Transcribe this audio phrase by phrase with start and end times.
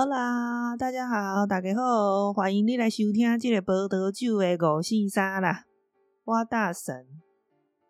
[0.00, 5.66] 好啦，大家好，大家好，欢迎你来收听这个报道酒的五四三啦。
[6.24, 7.06] 我大神，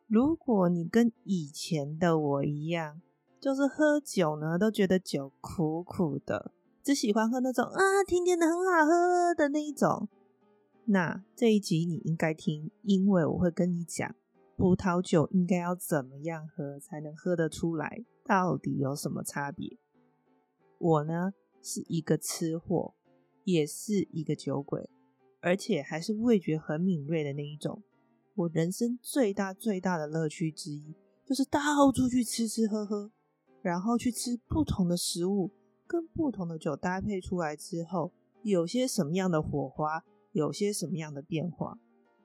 [0.08, 3.00] 如果你跟以前的我一样，
[3.40, 6.50] 就是喝酒呢都觉得酒苦苦的，
[6.82, 10.08] 只喜欢喝那种啊甜甜的很好喝的那一种，
[10.86, 14.12] 那这一集你应该听，因为我会跟你讲
[14.56, 19.78] 葡萄酒应该要怎么样喝才能喝得出来，到底有什么差别。
[20.78, 21.34] 我呢？
[21.62, 22.94] 是一个吃货，
[23.44, 24.88] 也是一个酒鬼，
[25.40, 27.82] 而且还是味觉很敏锐的那一种。
[28.34, 30.94] 我人生最大最大的乐趣之一，
[31.26, 31.60] 就是到
[31.92, 33.10] 处去吃吃喝喝，
[33.60, 35.50] 然后去吃不同的食物，
[35.86, 41.78] 跟不同的酒搭配出来之后，有些什么样的火花，有些什么样的变化。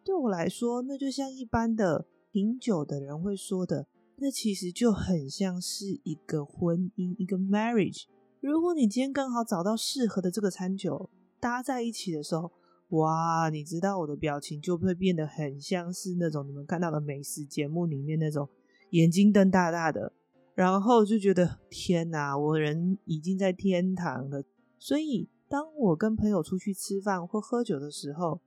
[0.03, 8.03] 对我来说，那就像一般的品酒的人会说的，那其实就很像是一个婚姻，一个 marriage。
[8.45, 12.51] 如果你今天刚好找到适合的这个餐酒搭在一起的时候，
[12.89, 18.47] 哇，你知道我的表情就会变得很像是那种你们看到的美食节目里面那种
[18.91, 20.13] 眼睛瞪大大的，
[20.53, 24.43] 然后就觉得天哪，我人已经在天堂了。
[24.77, 28.39] 所以当我跟朋友出去吃饭或喝酒的时候，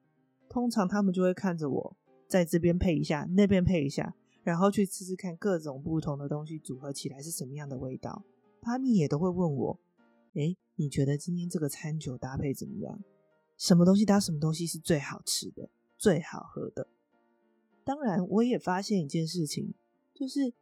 [0.48, 1.96] 通常他们就会看着我
[2.28, 8.22] 在这边配一下，那边配一下，然后去吃吃看各种不同的东西组合起来是什么样的味道。
[8.62, 9.80] 他们也都会问我。
[10.34, 13.02] 哎，你觉得今天这个餐酒搭配怎么样？
[13.56, 16.86] 什么东西搭什么东西是最好吃的、最好喝的？
[17.84, 19.74] 当然，我也发现一件事情，
[20.14, 20.52] 就是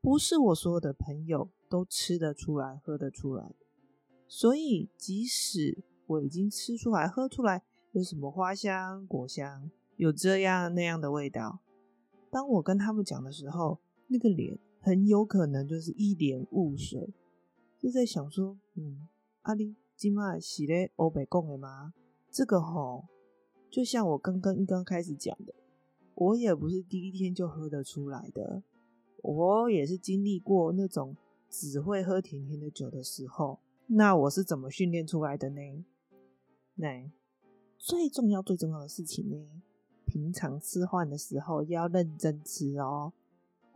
[0.00, 3.52] 不是我所有的朋友都吃得出来、喝得出来。
[4.28, 7.62] 所以，即使我已经吃出来、喝出来
[7.92, 11.60] 有什么花香、果香，有这样那样的味道，
[12.30, 17.12] 当我跟他们讲的时候，那个脸很有可能就是一脸雾水。
[17.78, 19.06] 就在想说，嗯，
[19.42, 21.92] 阿玲今麦是咧欧北贡的吗？
[22.30, 23.04] 这个吼，
[23.70, 25.54] 就像我刚刚一刚开始讲的，
[26.14, 28.62] 我也不是第一天就喝得出来的，
[29.22, 31.16] 我也是经历过那种
[31.48, 33.60] 只会喝甜甜的酒的时候。
[33.88, 35.84] 那我是怎么训练出来的呢？
[36.74, 37.10] 那
[37.78, 39.62] 最重要最重要的事情呢，
[40.04, 43.12] 平常吃饭的时候要认真吃哦。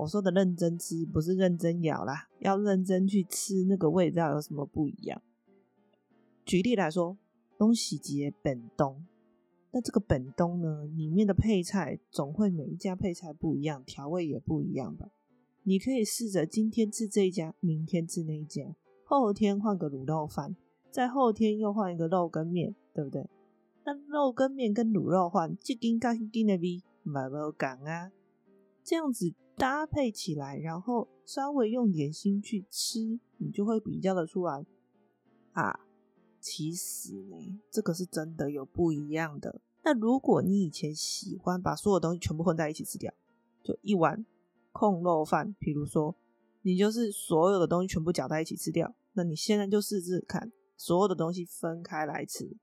[0.00, 5.20] 我说的认真吃，不是认真咬啦，要认真去吃那个味道有什么不一样？
[6.46, 7.18] 举例来说，
[7.58, 9.04] 东西节本东，
[9.72, 15.10] 那这个本东呢，里面的配菜总会每一家配菜不一样，调味也不一样吧？
[15.64, 18.74] 你可以试着今天吃这一家，明天吃那一家，
[19.04, 20.56] 后天换个卤肉饭，
[20.90, 23.28] 再后天又换一个肉跟面，对不对？
[23.84, 28.10] 那肉跟面跟卤肉换，这斤跟那斤的比，买不讲啊，
[28.82, 29.34] 这样子。
[29.60, 34.64] 搭配起来，然后稍微用点心去吃，你就会比较的出来
[35.52, 35.80] 啊。
[36.40, 39.60] 其实呢，这个是真的有不一样的。
[39.84, 43.12] 那如果你以前喜欢把所有东西全部混在一起吃掉，
[43.62, 44.24] 就一碗
[44.72, 46.16] 控肉饭，比如说
[46.62, 52.56] 你就是所有的东西全部搅在一起吃掉，那你现在就试试看，所有的东西分开来吃。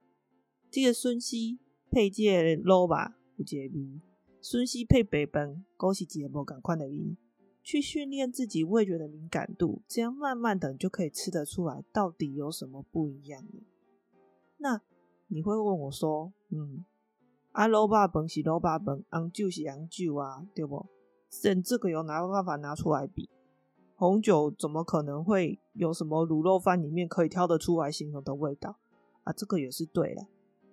[0.71, 1.59] 这个孙熙
[1.91, 4.01] 配件 low 吧，不介意。
[4.49, 7.17] 孙熙配北本，勾起节目赶快的音，
[7.61, 13.61] 去训练自己味觉的敏感度，这样慢慢的你就可以吃得出来到底有什么不一样了。
[14.59, 14.81] 那
[15.27, 16.85] 你会问我说，嗯，
[17.51, 20.85] 啊，肉霸本是肉霸本，昂酒是昂酒啊，对不？
[21.43, 23.29] 跟这个有哪有办法拿出来比？
[23.97, 28.77] 红酒怎么可能会有什么卤肉饭里面可以挑得出来形容的味道
[29.23, 29.33] 啊？
[29.33, 30.25] 这个也是对的，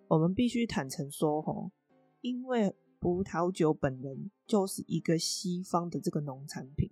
[0.06, 1.72] 我们必须坦诚说，吼，
[2.20, 2.76] 因为。
[3.04, 6.90] 葡萄酒本人就是一个西方的这个农产品，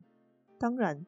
[0.59, 1.07] 当然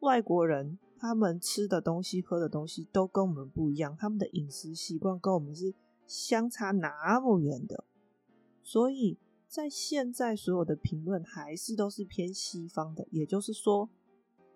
[0.00, 5.72] 外国人他们吃的东西、喝的东西都跟我们不一样，他们的饮食习惯跟我们是
[6.08, 7.84] 相差那么远的，
[8.64, 9.16] 所以
[9.46, 13.06] 在现在所有的评论还是都是偏西方的。
[13.12, 13.88] 也就是说，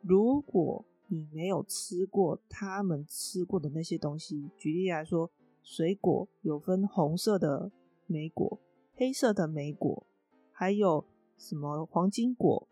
[0.02, 5.30] 如果你没有吃过他们吃过的那些东西，举例来说，
[5.62, 7.70] 水果有分红色的
[8.08, 8.58] 莓果。
[8.96, 10.06] 黑色的莓果，
[10.50, 11.04] 还有
[11.36, 12.66] 什么黄金果，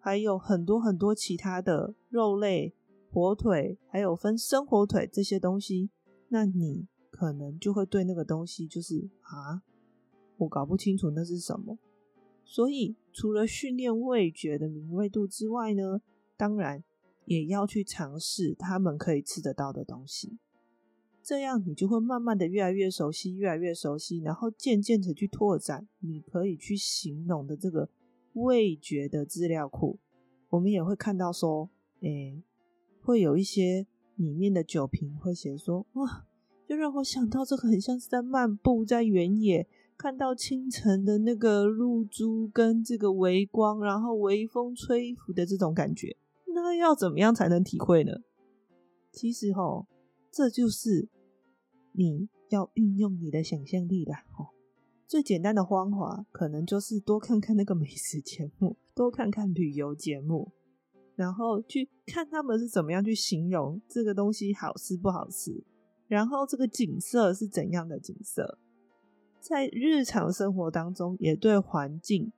[0.00, 2.74] 还有很多很多其他的肉类、
[3.12, 5.90] 火腿，还有分生火腿这些东西，
[6.28, 9.62] 那你可能就会对那个东西就是啊，
[10.38, 11.78] 我搞不清楚那是什么。
[12.42, 16.00] 所以除了训练味觉的敏锐度之外呢，
[16.36, 16.82] 当然
[17.26, 20.38] 也要去尝试他们可以吃得到的东西。
[21.26, 27.88] 这样你就会慢慢的越来越熟悉，越来越熟悉，然后渐渐的去拓展你可以去形容的这个
[28.34, 29.98] 味觉的资料库。
[30.50, 31.68] 我们也会看到说，
[32.02, 32.40] 诶，
[33.02, 36.26] 会有一些里面的酒瓶会写说，哇，
[36.68, 46.16] 就让我想到这个很像是在漫步在原野，看到清晨的那个露珠跟这个微光，然后微风吹拂的这种感觉。
[46.54, 48.12] 那要怎么样才能体会呢？
[49.10, 49.88] 其实吼，
[50.30, 51.08] 这就是
[51.96, 54.50] 你要运用你的想象力的哦。
[55.08, 60.52] 最简单的方法，可能就是多看看那个美食节目，多看看旅游节目，
[61.14, 65.64] 然后去看他们是怎么样去形容这个东西好吃不好吃。
[66.08, 68.58] 然后这个景色是怎样的景色？
[69.40, 72.32] 在日常生活当中，也对环境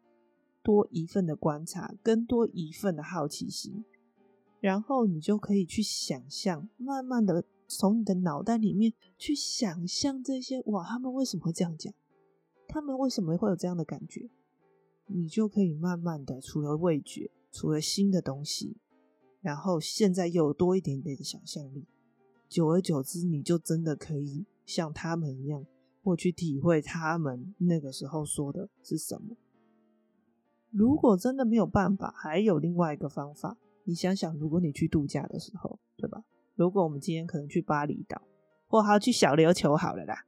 [0.63, 3.85] 多一份的观察，更多一份的好奇心，
[4.61, 11.93] 然后你就可以去想象，慢慢的从你的脑袋里面去想象这些哇，他们为什么会这样讲？
[12.67, 14.29] 他们为什么会有这样的感觉？
[15.07, 18.77] 你就可以慢慢的，除了味觉，除了新的东西，
[19.41, 21.87] 然后现在又多一点点的想象力。
[22.49, 25.65] 久而久之，你就真的可以像他们一样，
[26.03, 29.37] 或去体会他们那个时候说的是什么。
[30.71, 33.57] 如果真的没有办法，还有另外一个方法。
[33.85, 36.23] 你想想，如果你去度假的时候，对吧？
[36.59, 38.21] 如果我们今天可能去巴厘岛，
[38.67, 40.27] 或还要去小琉球好了啦，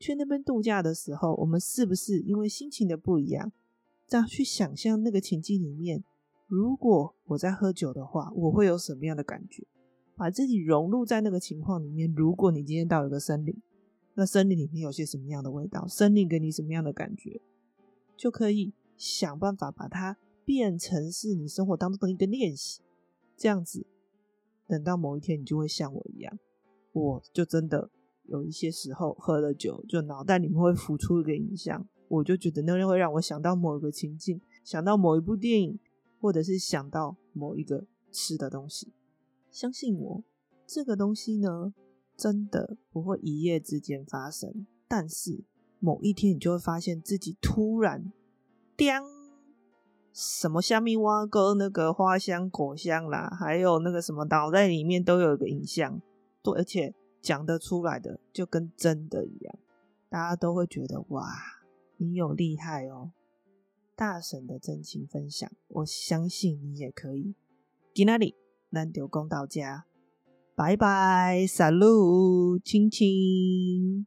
[0.00, 3.52] 去那边度假的时候，我们是不是因为心情的不一样，
[4.08, 6.02] 这样去想象那个情境里面，
[6.48, 9.64] 如果我在喝酒的话，我会有什么样的感觉？
[10.16, 12.12] 把自己融入在那个情况里面。
[12.12, 13.56] 如果你今天到一个森林，
[14.14, 15.86] 那森林里面有些什么样的味道？
[15.86, 17.40] 森林给你什么样的感觉？
[18.16, 22.82] 就可以想办法把它变成是你生活当中的一个练习。
[23.36, 23.86] 这样子，
[24.72, 26.38] 等到某一天你就会像我一样，
[26.94, 27.90] 我就真的
[28.22, 35.78] 有一些时候喝了酒，就脑袋里面会浮出一个影像，我就觉得那会让我想到某一个情境，想到某一部电影，
[36.18, 38.94] 或者是想到某一个吃的东西。
[39.50, 40.24] 相信我，
[40.66, 41.74] 这个东西呢，
[42.16, 44.66] 真的不会一夜之间发生。
[44.88, 45.44] 但是
[45.80, 48.10] 某一天，你就会发现自己突然，
[48.74, 48.90] 叮，
[50.12, 56.00] 什么虾米蛙哥那个花香果香啦，还有那个什么脑袋里面都有一个影像，
[56.42, 59.54] 对，而且讲得出来的就跟真的一样，
[60.10, 61.32] 大家都会觉得哇，
[61.96, 63.12] 你有厉害哦，
[63.96, 67.34] 大神的真情分享，我相信你也可以。
[67.94, 68.34] 在哪里？
[68.70, 69.86] 咱就讲到家，
[70.54, 74.06] 拜拜，撒路，亲亲。